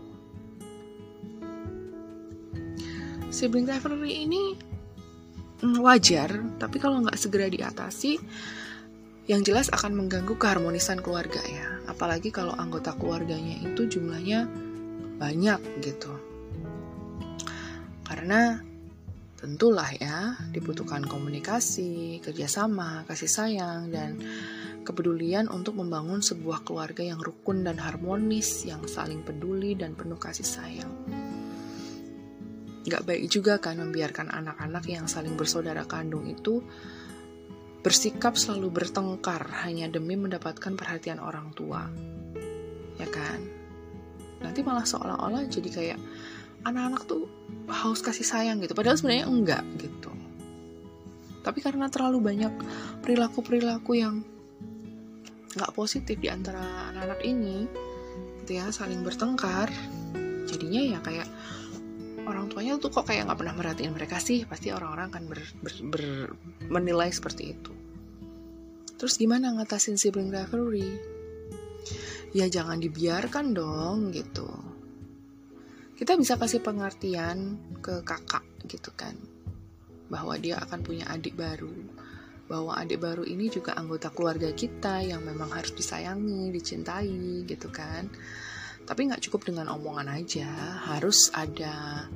Sibling 3.33 3.65
rivalry 3.65 4.29
ini 4.29 4.53
wajar 5.61 6.41
tapi 6.57 6.81
kalau 6.81 7.05
nggak 7.05 7.19
segera 7.21 7.47
diatasi 7.49 8.17
yang 9.29 9.47
jelas 9.47 9.71
akan 9.71 9.95
mengganggu 9.95 10.35
keharmonisan 10.35 10.99
keluarga 11.05 11.41
ya 11.47 11.81
apalagi 11.87 12.35
kalau 12.35 12.57
anggota 12.57 12.97
keluarganya 12.97 13.61
itu 13.63 13.87
jumlahnya 13.87 14.49
banyak 15.21 15.61
gitu 15.85 16.11
karena 18.11 18.59
tentulah 19.41 19.89
ya 19.97 20.37
dibutuhkan 20.53 21.01
komunikasi, 21.09 22.21
kerjasama, 22.21 23.09
kasih 23.09 23.31
sayang, 23.31 23.89
dan 23.89 24.21
kepedulian 24.85 25.49
untuk 25.49 25.81
membangun 25.81 26.21
sebuah 26.21 26.61
keluarga 26.67 27.01
yang 27.01 27.23
rukun 27.23 27.65
dan 27.65 27.81
harmonis, 27.81 28.69
yang 28.69 28.85
saling 28.85 29.25
peduli 29.25 29.73
dan 29.73 29.97
penuh 29.97 30.21
kasih 30.21 30.45
sayang. 30.45 30.93
Gak 32.87 33.05
baik 33.05 33.29
juga 33.29 33.61
kan 33.61 33.77
membiarkan 33.77 34.33
anak-anak 34.33 34.85
yang 34.89 35.05
saling 35.05 35.37
bersaudara 35.37 35.85
kandung 35.85 36.25
itu 36.25 36.65
bersikap 37.81 38.37
selalu 38.37 38.73
bertengkar 38.73 39.65
hanya 39.65 39.89
demi 39.89 40.17
mendapatkan 40.17 40.77
perhatian 40.77 41.21
orang 41.21 41.53
tua. 41.53 41.89
Ya 42.97 43.09
kan? 43.09 43.41
Nanti 44.41 44.61
malah 44.65 44.85
seolah-olah 44.85 45.49
jadi 45.49 45.69
kayak 45.69 46.01
anak-anak 46.65 47.09
tuh 47.09 47.25
haus 47.71 48.05
kasih 48.05 48.27
sayang 48.27 48.61
gitu 48.61 48.77
padahal 48.77 48.99
sebenarnya 49.01 49.27
enggak 49.31 49.65
gitu 49.81 50.13
tapi 51.41 51.65
karena 51.65 51.89
terlalu 51.89 52.21
banyak 52.21 52.53
perilaku-perilaku 53.01 53.93
yang 53.97 54.21
nggak 55.57 55.73
positif 55.73 56.21
di 56.21 56.29
antara 56.29 56.93
anak-anak 56.93 57.21
ini 57.25 57.65
gitu 58.45 58.61
ya 58.61 58.69
saling 58.69 59.01
bertengkar 59.01 59.73
jadinya 60.45 60.83
ya 60.97 60.99
kayak 61.01 61.29
orang 62.51 62.67
tuanya 62.67 62.83
tuh 62.83 62.91
kok 62.91 63.07
kayak 63.07 63.31
nggak 63.31 63.39
pernah 63.39 63.55
merhatiin 63.55 63.95
mereka 63.95 64.19
sih. 64.19 64.43
Pasti 64.43 64.75
orang-orang 64.75 65.07
akan 65.15 65.25
ber, 65.31 65.41
ber, 65.63 65.75
ber, 65.87 66.05
menilai 66.67 67.15
seperti 67.15 67.55
itu. 67.55 67.71
Terus 68.99 69.15
gimana 69.15 69.55
ngatasin 69.55 69.95
sibling 69.95 70.35
rivalry 70.35 70.99
ya 72.35 72.51
jangan 72.51 72.83
dibiarkan 72.83 73.55
dong 73.55 74.11
gitu. 74.11 74.51
Kita 75.95 76.19
bisa 76.19 76.35
kasih 76.35 76.59
pengertian 76.59 77.55
ke 77.79 78.03
kakak 78.03 78.43
gitu 78.67 78.91
kan. 78.99 79.15
Bahwa 80.11 80.35
dia 80.35 80.59
akan 80.59 80.83
punya 80.83 81.07
adik 81.07 81.39
baru. 81.39 81.71
Bahwa 82.51 82.75
adik 82.83 82.99
baru 82.99 83.23
ini 83.23 83.47
juga 83.47 83.79
anggota 83.79 84.11
keluarga 84.11 84.51
kita 84.51 85.07
yang 85.07 85.23
memang 85.23 85.55
harus 85.55 85.71
disayangi 85.71 86.51
dicintai 86.51 87.47
gitu 87.47 87.71
kan. 87.71 88.11
Tapi 88.83 89.07
nggak 89.07 89.23
cukup 89.31 89.55
dengan 89.55 89.71
omongan 89.71 90.11
aja. 90.11 90.51
Harus 90.91 91.31
ada 91.31 92.11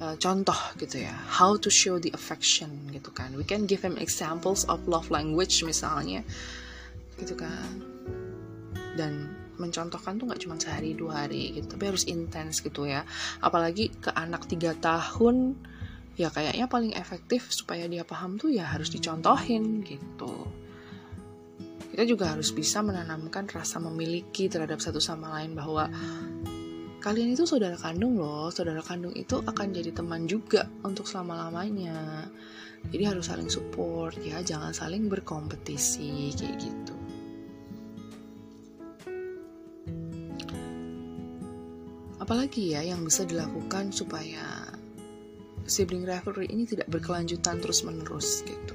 uh, 0.00 0.16
contoh 0.20 0.56
gitu 0.76 1.04
ya 1.04 1.14
how 1.28 1.56
to 1.56 1.72
show 1.72 1.96
the 2.00 2.12
affection 2.12 2.68
gitu 2.92 3.08
kan. 3.12 3.32
We 3.36 3.44
can 3.44 3.64
give 3.64 3.80
him 3.84 3.96
examples 3.96 4.68
of 4.68 4.84
love 4.88 5.08
language 5.08 5.62
misalnya 5.64 6.24
gitu 7.16 7.36
kan. 7.36 7.82
Dan 8.96 9.32
mencontohkan 9.56 10.20
tuh 10.20 10.28
nggak 10.28 10.40
cuma 10.44 10.60
sehari 10.60 10.92
dua 10.92 11.24
hari 11.24 11.56
gitu 11.56 11.76
tapi 11.76 11.88
harus 11.88 12.04
intens 12.04 12.60
gitu 12.60 12.84
ya. 12.84 13.04
Apalagi 13.40 13.92
ke 13.96 14.12
anak 14.12 14.48
tiga 14.48 14.76
tahun 14.76 15.56
ya 16.16 16.32
kayaknya 16.32 16.64
paling 16.68 16.96
efektif 16.96 17.52
supaya 17.52 17.84
dia 17.88 18.04
paham 18.04 18.40
tuh 18.40 18.48
ya 18.52 18.64
harus 18.68 18.88
dicontohin 18.88 19.84
gitu. 19.84 20.48
Kita 21.96 22.04
juga 22.04 22.36
harus 22.36 22.52
bisa 22.52 22.84
menanamkan 22.84 23.48
rasa 23.48 23.80
memiliki 23.80 24.52
terhadap 24.52 24.84
satu 24.84 25.00
sama 25.00 25.32
lain 25.40 25.56
bahwa 25.56 25.88
kalian 27.06 27.38
itu 27.38 27.46
saudara 27.46 27.78
kandung 27.78 28.18
loh. 28.18 28.50
Saudara 28.50 28.82
kandung 28.82 29.14
itu 29.14 29.38
akan 29.38 29.70
jadi 29.70 29.94
teman 29.94 30.26
juga 30.26 30.66
untuk 30.82 31.06
selama-lamanya. 31.06 32.26
Jadi 32.90 33.02
harus 33.06 33.30
saling 33.30 33.46
support 33.46 34.18
ya 34.18 34.42
jangan 34.42 34.74
saling 34.74 35.06
berkompetisi 35.06 36.34
kayak 36.34 36.58
gitu. 36.58 36.94
Apalagi 42.18 42.74
ya 42.74 42.82
yang 42.82 43.06
bisa 43.06 43.22
dilakukan 43.22 43.94
supaya 43.94 44.66
sibling 45.62 46.02
rivalry 46.02 46.50
ini 46.50 46.66
tidak 46.66 46.90
berkelanjutan 46.90 47.62
terus-menerus 47.62 48.42
gitu. 48.42 48.74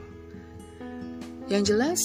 Yang 1.51 1.63
jelas 1.75 2.01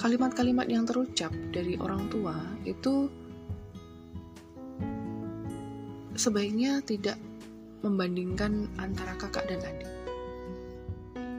kalimat-kalimat 0.00 0.72
yang 0.72 0.88
terucap 0.88 1.36
dari 1.52 1.76
orang 1.76 2.08
tua 2.08 2.32
itu 2.64 3.12
sebaiknya 6.18 6.82
tidak 6.82 7.14
membandingkan 7.86 8.66
antara 8.82 9.14
kakak 9.14 9.46
dan 9.46 9.62
adik. 9.62 9.90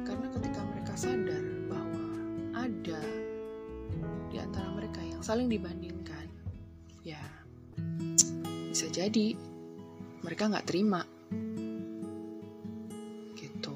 Karena 0.08 0.28
ketika 0.32 0.60
mereka 0.64 0.94
sadar 0.96 1.44
bahwa 1.68 2.08
ada 2.56 3.02
di 4.32 4.38
antara 4.40 4.72
mereka 4.72 5.04
yang 5.04 5.20
saling 5.20 5.52
dibandingkan, 5.52 6.32
ya 7.04 7.20
bisa 8.72 8.88
jadi 8.88 9.36
mereka 10.24 10.48
nggak 10.48 10.68
terima. 10.72 11.04
Gitu. 13.36 13.76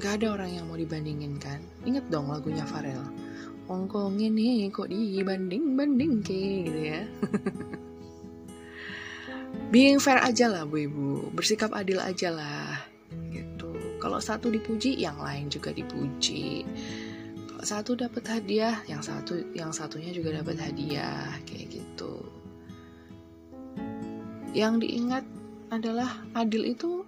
Nggak 0.00 0.12
ada 0.24 0.26
orang 0.40 0.50
yang 0.56 0.64
mau 0.72 0.80
dibandingin 0.80 1.36
kan? 1.36 1.60
Inget 1.84 2.08
dong 2.08 2.32
lagunya 2.32 2.64
Farel 2.64 3.04
Ongkong 3.70 4.18
ini 4.18 4.66
kok 4.74 4.90
dibanding-banding 4.90 6.26
ke 6.26 6.66
gitu 6.66 6.80
ya 6.90 7.06
being 9.70 10.02
fair 10.02 10.18
aja 10.20 10.50
lah 10.50 10.66
bu 10.66 10.76
ibu. 10.84 11.30
Bersikap 11.32 11.70
adil 11.72 12.02
aja 12.02 12.34
lah 12.34 12.82
gitu. 13.30 13.70
Kalau 14.02 14.18
satu 14.18 14.50
dipuji 14.50 14.98
yang 14.98 15.16
lain 15.22 15.46
juga 15.48 15.70
dipuji. 15.70 16.66
Kalau 17.46 17.64
satu 17.64 17.94
dapat 17.94 18.26
hadiah 18.26 18.82
yang 18.90 19.00
satu 19.00 19.38
yang 19.54 19.70
satunya 19.70 20.10
juga 20.10 20.42
dapat 20.42 20.58
hadiah 20.58 21.38
kayak 21.46 21.80
gitu. 21.80 22.20
Yang 24.50 24.74
diingat 24.82 25.24
adalah 25.70 26.26
adil 26.34 26.66
itu 26.66 27.06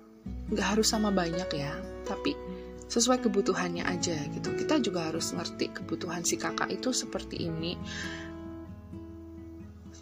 nggak 0.54 0.78
harus 0.78 0.86
sama 0.86 1.10
banyak 1.10 1.50
ya 1.58 1.74
tapi 2.06 2.38
sesuai 2.86 3.24
kebutuhannya 3.24 3.82
aja 3.88 4.14
gitu. 4.30 4.54
Kita 4.54 4.78
juga 4.78 5.10
harus 5.10 5.34
ngerti 5.34 5.72
kebutuhan 5.82 6.22
si 6.22 6.38
kakak 6.38 6.70
itu 6.70 6.94
seperti 6.94 7.48
ini 7.48 7.74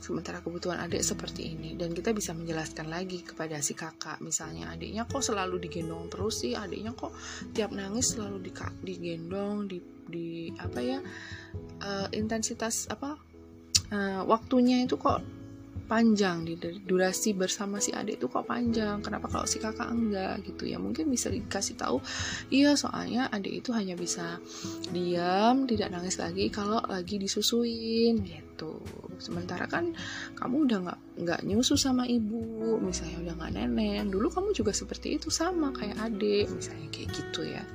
sementara 0.01 0.41
kebutuhan 0.41 0.81
adik 0.81 1.05
seperti 1.05 1.55
ini. 1.55 1.77
Dan 1.77 1.93
kita 1.93 2.11
bisa 2.17 2.33
menjelaskan 2.33 2.89
lagi 2.89 3.23
kepada 3.23 3.61
si 3.61 3.77
kakak. 3.77 4.19
Misalnya 4.25 4.73
adiknya 4.73 5.05
kok 5.07 5.21
selalu 5.21 5.61
digendong 5.63 6.09
terus 6.09 6.43
sih? 6.43 6.57
Adiknya 6.57 6.97
kok 6.97 7.13
tiap 7.53 7.71
nangis 7.71 8.17
selalu 8.17 8.41
di, 8.43 8.53
digendong 8.83 9.69
di 9.69 9.79
di 10.11 10.51
apa 10.59 10.83
ya 10.83 10.99
uh, 11.87 12.09
intensitas 12.11 12.91
apa 12.91 13.15
uh, 13.95 14.23
waktunya 14.27 14.83
itu 14.83 14.99
kok 14.99 15.23
panjang 15.91 16.47
di 16.47 16.55
durasi 16.87 17.35
bersama 17.35 17.83
si 17.83 17.91
adik 17.91 18.23
itu 18.23 18.31
kok 18.31 18.47
panjang 18.47 19.03
kenapa 19.03 19.27
kalau 19.27 19.43
si 19.43 19.59
kakak 19.59 19.91
enggak 19.91 20.39
gitu 20.47 20.71
ya. 20.71 20.79
Mungkin 20.79 21.11
bisa 21.11 21.27
dikasih 21.27 21.75
tahu 21.75 21.99
iya 22.55 22.79
soalnya 22.79 23.27
adik 23.35 23.67
itu 23.67 23.75
hanya 23.75 23.99
bisa 23.99 24.39
diam 24.95 25.67
tidak 25.67 25.91
nangis 25.91 26.23
lagi 26.23 26.47
kalau 26.55 26.79
lagi 26.87 27.19
disusuin 27.19 28.23
gitu. 28.23 28.79
Sementara 29.19 29.67
kan 29.67 29.91
kamu 30.39 30.71
udah 30.71 30.79
nggak 30.87 31.01
nggak 31.27 31.41
nyusu 31.51 31.75
sama 31.75 32.07
ibu 32.07 32.79
misalnya 32.79 33.19
udah 33.27 33.35
nggak 33.35 33.53
nenek 33.59 34.07
dulu 34.07 34.31
kamu 34.31 34.55
juga 34.55 34.71
seperti 34.71 35.19
itu 35.19 35.27
sama 35.27 35.75
kayak 35.75 35.99
adik 35.99 36.47
misalnya 36.55 36.87
kayak 36.95 37.11
gitu 37.11 37.43
ya. 37.51 37.67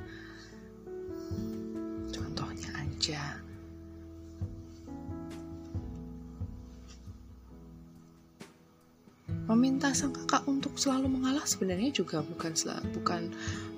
Contohnya 2.08 2.70
aja 2.80 3.35
meminta 9.46 9.94
sang 9.94 10.10
kakak 10.10 10.42
untuk 10.50 10.74
selalu 10.74 11.06
mengalah 11.06 11.46
sebenarnya 11.46 11.94
juga 11.94 12.22
bukan 12.22 12.52
bukan 12.94 13.30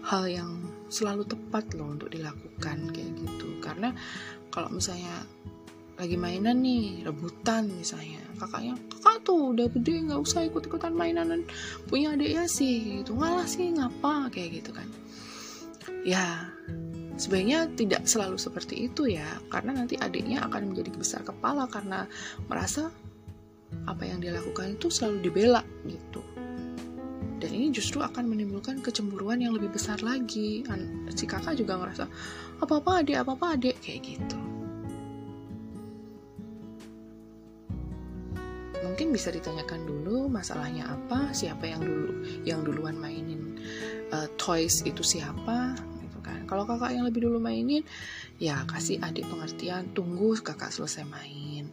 hal 0.08 0.24
yang 0.28 0.50
selalu 0.88 1.28
tepat 1.28 1.68
loh 1.76 1.92
untuk 1.92 2.08
dilakukan 2.08 2.88
kayak 2.92 3.12
gitu. 3.16 3.48
Karena 3.60 3.92
kalau 4.48 4.72
misalnya 4.72 5.12
lagi 5.98 6.14
mainan 6.14 6.62
nih 6.62 7.02
rebutan 7.02 7.66
misalnya 7.74 8.22
kakaknya 8.38 8.78
kakak 8.86 9.18
tuh 9.26 9.50
udah 9.50 9.66
gede 9.66 10.06
nggak 10.06 10.22
usah 10.22 10.46
ikut 10.46 10.62
ikutan 10.70 10.94
mainan 10.94 11.42
punya 11.90 12.14
adik 12.14 12.38
ya 12.38 12.46
sih 12.46 13.02
itu 13.02 13.12
ngalah 13.18 13.44
sih 13.50 13.74
ngapa? 13.74 14.30
kayak 14.30 14.62
gitu 14.62 14.70
kan. 14.72 14.88
Ya 16.06 16.48
sebenarnya 17.18 17.66
tidak 17.74 18.06
selalu 18.06 18.38
seperti 18.38 18.86
itu 18.88 19.10
ya 19.10 19.26
karena 19.50 19.74
nanti 19.74 19.98
adiknya 19.98 20.46
akan 20.46 20.70
menjadi 20.70 20.90
besar 20.94 21.20
kepala 21.26 21.66
karena 21.66 22.06
merasa 22.46 22.94
apa 23.88 24.04
yang 24.04 24.20
dia 24.20 24.36
lakukan 24.36 24.76
itu 24.76 24.92
selalu 24.92 25.28
dibela 25.28 25.64
gitu. 25.88 26.20
Dan 27.38 27.54
ini 27.54 27.70
justru 27.70 28.02
akan 28.02 28.26
menimbulkan 28.26 28.82
kecemburuan 28.82 29.38
yang 29.38 29.54
lebih 29.54 29.70
besar 29.70 30.02
lagi. 30.02 30.66
Si 31.14 31.24
kakak 31.24 31.54
juga 31.54 31.78
ngerasa 31.78 32.04
apa 32.58 32.74
apa 32.82 32.90
adik 33.00 33.16
apa 33.22 33.32
apa 33.38 33.46
adik 33.54 33.76
kayak 33.78 34.00
gitu. 34.04 34.38
Mungkin 38.82 39.14
bisa 39.14 39.30
ditanyakan 39.30 39.86
dulu 39.86 40.26
masalahnya 40.26 40.90
apa 40.90 41.30
siapa 41.30 41.70
yang 41.70 41.86
dulu 41.86 42.26
yang 42.42 42.66
duluan 42.66 42.98
mainin 42.98 43.54
uh, 44.10 44.26
toys 44.34 44.82
itu 44.82 45.06
siapa 45.06 45.78
gitu 46.02 46.18
kan. 46.18 46.42
Kalau 46.50 46.66
kakak 46.66 46.98
yang 46.98 47.06
lebih 47.06 47.30
dulu 47.30 47.38
mainin 47.38 47.86
ya 48.42 48.66
kasih 48.66 48.98
adik 48.98 49.30
pengertian 49.30 49.94
tunggu 49.94 50.34
kakak 50.42 50.74
selesai 50.74 51.06
main 51.06 51.70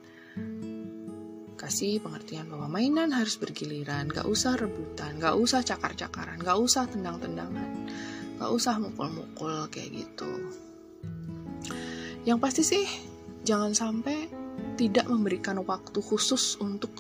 kasih 1.56 2.04
pengertian 2.04 2.52
bahwa 2.52 2.68
mainan 2.68 3.16
harus 3.16 3.40
bergiliran 3.40 4.12
gak 4.12 4.28
usah 4.28 4.60
rebutan 4.60 5.18
gak 5.18 5.36
usah 5.40 5.64
cakar-cakaran 5.64 6.40
gak 6.44 6.60
usah 6.60 6.86
tendang-tendangan 6.92 7.90
gak 8.36 8.52
usah 8.52 8.76
mukul-mukul 8.78 9.72
kayak 9.72 9.96
gitu. 9.96 10.28
Yang 12.28 12.40
pasti 12.44 12.62
sih 12.68 12.86
jangan 13.48 13.72
sampai 13.72 14.28
tidak 14.76 15.08
memberikan 15.08 15.64
waktu 15.64 16.00
khusus 16.04 16.60
untuk 16.60 16.92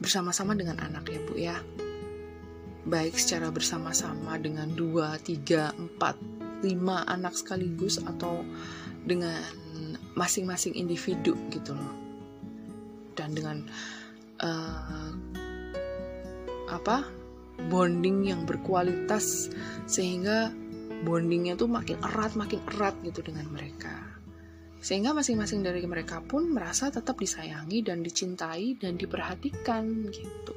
bersama-sama 0.00 0.56
dengan 0.56 0.80
anak 0.80 1.04
ya 1.12 1.20
bu 1.20 1.34
ya. 1.36 1.56
Baik 2.84 3.16
secara 3.16 3.48
bersama-sama 3.48 4.36
dengan 4.36 4.68
dua, 4.72 5.16
tiga, 5.20 5.72
empat, 5.76 6.16
lima 6.64 7.04
anak 7.08 7.36
sekaligus 7.36 8.00
atau 8.00 8.44
dengan 9.04 9.40
masing-masing 10.16 10.76
individu 10.76 11.36
gitu 11.52 11.76
loh 11.76 12.03
dan 13.14 13.32
dengan 13.34 13.64
uh, 14.42 15.10
apa 16.70 17.06
bonding 17.70 18.28
yang 18.28 18.42
berkualitas 18.44 19.48
sehingga 19.86 20.50
bondingnya 21.04 21.54
tuh 21.54 21.70
makin 21.70 22.00
erat 22.02 22.34
makin 22.34 22.60
erat 22.74 22.96
gitu 23.06 23.22
dengan 23.22 23.46
mereka. 23.52 23.92
Sehingga 24.84 25.16
masing-masing 25.16 25.64
dari 25.64 25.80
mereka 25.88 26.20
pun 26.20 26.52
merasa 26.52 26.92
tetap 26.92 27.16
disayangi 27.16 27.80
dan 27.80 28.04
dicintai 28.04 28.76
dan 28.76 29.00
diperhatikan 29.00 30.12
gitu. 30.12 30.52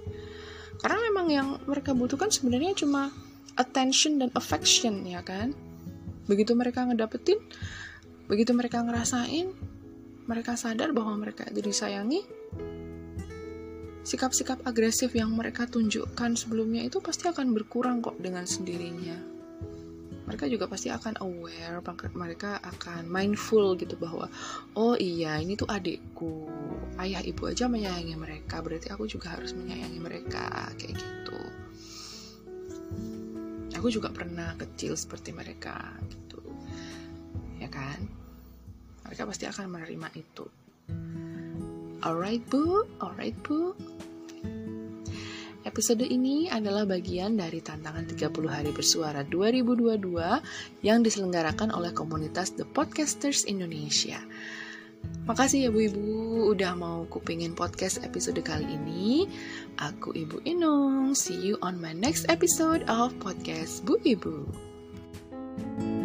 Karena 0.84 1.00
memang 1.08 1.28
yang 1.32 1.48
mereka 1.64 1.96
butuhkan 1.96 2.28
sebenarnya 2.28 2.76
cuma 2.76 3.08
attention 3.56 4.20
dan 4.20 4.30
affection 4.36 5.08
ya 5.08 5.24
kan? 5.24 5.56
Begitu 6.28 6.54
mereka 6.60 6.84
ngedapetin 6.84 7.40
begitu 8.28 8.52
mereka 8.52 8.84
ngerasain 8.84 9.56
mereka 10.28 10.60
sadar 10.60 10.92
bahwa 10.92 11.16
mereka 11.16 11.48
disayangi 11.50 12.22
sikap-sikap 14.08 14.64
agresif 14.64 15.12
yang 15.12 15.36
mereka 15.36 15.68
tunjukkan 15.68 16.40
sebelumnya 16.40 16.88
itu 16.88 17.04
pasti 17.04 17.28
akan 17.28 17.52
berkurang 17.52 18.00
kok 18.00 18.16
dengan 18.24 18.48
sendirinya. 18.48 19.20
Mereka 20.28 20.48
juga 20.48 20.72
pasti 20.72 20.88
akan 20.88 21.20
aware 21.20 21.84
mereka 22.16 22.60
akan 22.64 23.08
mindful 23.08 23.76
gitu 23.76 24.00
bahwa 24.00 24.32
oh 24.80 24.96
iya 24.96 25.40
ini 25.44 25.60
tuh 25.60 25.68
adikku. 25.68 26.48
Ayah 27.00 27.20
ibu 27.20 27.52
aja 27.52 27.68
menyayangi 27.68 28.16
mereka 28.16 28.64
berarti 28.64 28.92
aku 28.92 29.12
juga 29.12 29.36
harus 29.36 29.52
menyayangi 29.52 30.00
mereka 30.00 30.72
kayak 30.80 30.96
gitu. 30.96 31.40
Aku 33.76 33.92
juga 33.92 34.12
pernah 34.16 34.56
kecil 34.56 34.96
seperti 34.96 35.36
mereka 35.36 35.96
gitu. 36.08 36.44
Ya 37.60 37.68
kan 37.68 38.27
mereka 39.08 39.24
pasti 39.26 39.48
akan 39.48 39.66
menerima 39.72 40.08
itu 40.20 40.46
alright 42.04 42.44
bu 42.52 42.86
alright 43.00 43.36
bu 43.42 43.74
Episode 45.68 46.08
ini 46.08 46.48
adalah 46.48 46.88
bagian 46.88 47.36
dari 47.36 47.60
tantangan 47.60 48.08
30 48.08 48.32
hari 48.48 48.72
bersuara 48.72 49.28
2022 49.28 50.00
yang 50.80 51.04
diselenggarakan 51.04 51.76
oleh 51.76 51.92
komunitas 51.92 52.56
The 52.56 52.64
Podcasters 52.64 53.44
Indonesia. 53.44 54.16
Makasih 55.28 55.68
ya 55.68 55.70
Bu 55.70 55.84
Ibu 55.92 56.08
udah 56.56 56.72
mau 56.72 57.04
kupingin 57.12 57.52
podcast 57.52 58.00
episode 58.00 58.40
kali 58.48 58.64
ini. 58.64 59.28
Aku 59.76 60.16
Ibu 60.16 60.48
Inung. 60.48 61.12
See 61.12 61.36
you 61.36 61.60
on 61.60 61.84
my 61.84 61.92
next 61.92 62.32
episode 62.32 62.88
of 62.88 63.12
podcast 63.20 63.84
Bu 63.84 64.00
Ibu. 64.08 64.48
thank 65.58 65.84
you 65.84 65.97